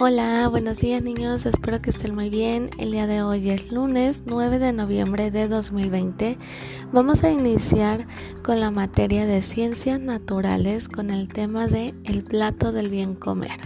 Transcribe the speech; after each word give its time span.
Hola, 0.00 0.48
buenos 0.48 0.80
días 0.80 1.04
niños, 1.04 1.46
espero 1.46 1.80
que 1.80 1.90
estén 1.90 2.16
muy 2.16 2.28
bien. 2.28 2.70
El 2.78 2.90
día 2.90 3.06
de 3.06 3.22
hoy 3.22 3.50
es 3.50 3.70
lunes 3.70 4.24
9 4.26 4.58
de 4.58 4.72
noviembre 4.72 5.30
de 5.30 5.46
2020. 5.46 6.36
Vamos 6.92 7.22
a 7.22 7.30
iniciar 7.30 8.08
con 8.42 8.58
la 8.58 8.72
materia 8.72 9.24
de 9.24 9.40
ciencias 9.40 10.00
naturales 10.00 10.88
con 10.88 11.10
el 11.12 11.28
tema 11.28 11.68
de 11.68 11.94
el 12.02 12.24
plato 12.24 12.72
del 12.72 12.90
bien 12.90 13.14
comer. 13.14 13.60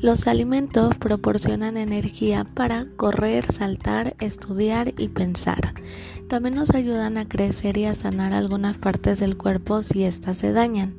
Los 0.00 0.26
alimentos 0.26 0.98
proporcionan 0.98 1.76
energía 1.76 2.42
para 2.42 2.86
correr, 2.96 3.52
saltar, 3.52 4.16
estudiar 4.18 4.92
y 4.98 5.06
pensar. 5.06 5.74
También 6.28 6.56
nos 6.56 6.70
ayudan 6.70 7.16
a 7.16 7.28
crecer 7.28 7.78
y 7.78 7.84
a 7.84 7.94
sanar 7.94 8.34
algunas 8.34 8.78
partes 8.78 9.20
del 9.20 9.36
cuerpo 9.36 9.84
si 9.84 10.02
éstas 10.02 10.38
se 10.38 10.50
dañan. 10.50 10.96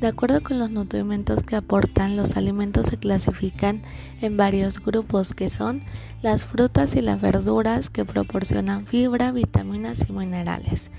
De 0.00 0.06
acuerdo 0.06 0.44
con 0.44 0.60
los 0.60 0.70
nutrimentos 0.70 1.42
que 1.42 1.56
aportan, 1.56 2.16
los 2.16 2.36
alimentos 2.36 2.86
se 2.86 2.98
clasifican 2.98 3.82
en 4.20 4.36
varios 4.36 4.78
grupos 4.78 5.34
que 5.34 5.48
son 5.48 5.82
las 6.22 6.44
frutas 6.44 6.94
y 6.94 7.00
las 7.00 7.20
verduras 7.20 7.90
que 7.90 8.04
proporcionan 8.04 8.86
fibra, 8.86 9.32
vitaminas 9.32 10.08
y 10.08 10.12
minerales, 10.12 10.92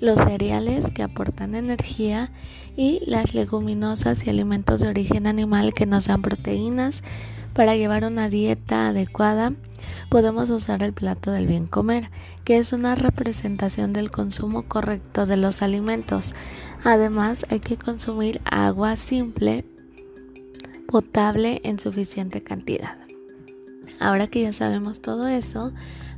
los 0.00 0.20
cereales 0.20 0.90
que 0.94 1.02
aportan 1.02 1.54
energía 1.54 2.30
y 2.76 3.00
las 3.06 3.32
leguminosas 3.32 4.26
y 4.26 4.28
alimentos 4.28 4.82
de 4.82 4.88
origen 4.88 5.26
animal 5.26 5.72
que 5.72 5.86
nos 5.86 6.04
dan 6.08 6.20
proteínas, 6.20 7.02
para 7.56 7.74
llevar 7.74 8.04
una 8.04 8.28
dieta 8.28 8.88
adecuada, 8.88 9.54
podemos 10.10 10.50
usar 10.50 10.82
el 10.82 10.92
plato 10.92 11.30
del 11.30 11.46
bien 11.46 11.66
comer, 11.66 12.10
que 12.44 12.58
es 12.58 12.74
una 12.74 12.94
representación 12.94 13.94
del 13.94 14.10
consumo 14.10 14.68
correcto 14.68 15.24
de 15.24 15.38
los 15.38 15.62
alimentos. 15.62 16.34
Además, 16.84 17.46
hay 17.48 17.60
que 17.60 17.78
consumir 17.78 18.42
agua 18.44 18.96
simple, 18.96 19.64
potable 20.86 21.62
en 21.64 21.80
suficiente 21.80 22.42
cantidad. 22.42 22.98
Ahora 24.00 24.26
que 24.26 24.42
ya 24.42 24.52
sabemos 24.52 25.00
todo 25.00 25.26
eso, 25.26 25.72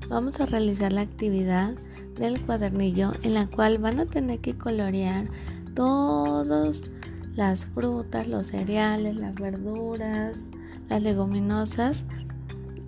vamos 0.09 0.41
a 0.41 0.47
realizar 0.47 0.93
la 0.93 1.03
actividad 1.03 1.75
del 2.17 2.45
cuadernillo 2.45 3.13
en 3.23 3.35
la 3.35 3.47
cual 3.47 3.79
van 3.79 4.01
a 4.01 4.07
tener 4.07 4.41
que 4.41 4.59
colorear 4.59 5.31
todas 5.77 6.91
las 7.37 7.67
frutas, 7.67 8.27
los 8.27 8.49
cereales, 8.49 9.15
las 9.15 9.37
verduras, 9.37 10.51
las 10.89 11.03
leguminosas 11.03 12.05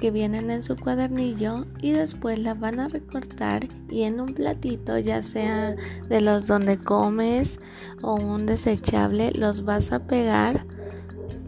que 0.01 0.11
vienen 0.11 0.51
en 0.51 0.63
su 0.63 0.77
cuadernillo 0.77 1.67
y 1.81 1.93
después 1.93 2.39
las 2.39 2.59
van 2.59 2.81
a 2.81 2.89
recortar 2.89 3.69
y 3.91 4.03
en 4.03 4.19
un 4.21 4.35
platito 4.35 4.99
ya 4.99 5.23
sea 5.23 5.77
de 6.09 6.21
los 6.21 6.47
donde 6.47 6.79
comes 6.79 7.61
o 8.03 8.15
un 8.15 8.47
desechable 8.47 9.31
los 9.35 9.65
vas 9.65 9.93
a 9.93 10.07
pegar 10.07 10.65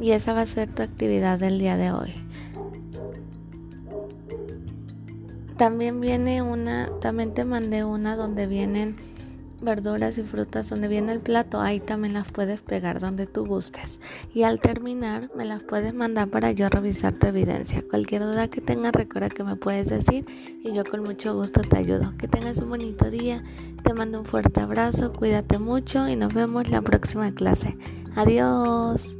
y 0.00 0.10
esa 0.10 0.34
va 0.34 0.42
a 0.42 0.46
ser 0.46 0.68
tu 0.74 0.82
actividad 0.82 1.38
del 1.38 1.58
día 1.58 1.76
de 1.76 1.92
hoy. 1.92 2.12
También 5.56 6.00
viene 6.00 6.42
una, 6.42 6.90
también 7.00 7.34
te 7.34 7.44
mandé 7.44 7.84
una 7.84 8.16
donde 8.16 8.46
vienen 8.46 8.96
verduras 9.62 10.18
y 10.18 10.22
frutas 10.22 10.68
donde 10.68 10.88
viene 10.88 11.12
el 11.12 11.20
plato, 11.20 11.60
ahí 11.60 11.80
también 11.80 12.14
las 12.14 12.30
puedes 12.30 12.62
pegar 12.62 13.00
donde 13.00 13.26
tú 13.26 13.46
gustes. 13.46 14.00
Y 14.34 14.42
al 14.42 14.60
terminar 14.60 15.30
me 15.36 15.44
las 15.44 15.62
puedes 15.62 15.94
mandar 15.94 16.28
para 16.28 16.52
yo 16.52 16.68
revisar 16.68 17.14
tu 17.14 17.26
evidencia. 17.26 17.82
Cualquier 17.88 18.22
duda 18.22 18.48
que 18.48 18.60
tengas 18.60 18.92
recuerda 18.92 19.28
que 19.28 19.44
me 19.44 19.56
puedes 19.56 19.88
decir 19.88 20.26
y 20.62 20.72
yo 20.72 20.84
con 20.84 21.02
mucho 21.02 21.34
gusto 21.34 21.62
te 21.62 21.78
ayudo. 21.78 22.14
Que 22.18 22.28
tengas 22.28 22.58
un 22.58 22.70
bonito 22.70 23.10
día, 23.10 23.42
te 23.82 23.94
mando 23.94 24.18
un 24.18 24.24
fuerte 24.24 24.60
abrazo, 24.60 25.12
cuídate 25.12 25.58
mucho 25.58 26.08
y 26.08 26.16
nos 26.16 26.34
vemos 26.34 26.68
la 26.68 26.82
próxima 26.82 27.32
clase. 27.32 27.76
Adiós. 28.14 29.16